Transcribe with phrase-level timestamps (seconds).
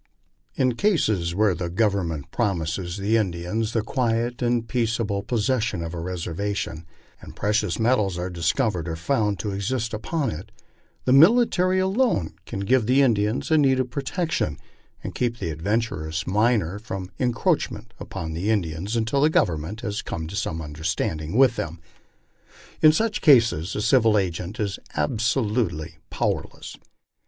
[0.55, 5.99] In cases where the Government promises the Indians the quiet and peaceable possession of a
[5.99, 6.87] reservation,
[7.21, 10.51] and precious metals are discovered or found to exist upon it,
[11.05, 14.57] the military alone can give Mie Indians the needed protection,
[15.03, 20.01] and keep the adventurous miner from encroach ing upon the Indians until the Government has
[20.01, 21.79] come to some understanding with them.
[22.81, 26.75] In such cases the civil agent is absolutely powerless.